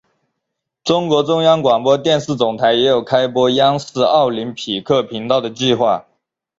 [0.83, 6.07] 中国中央广播电视总台也有开播央视奥林匹克频道的计划。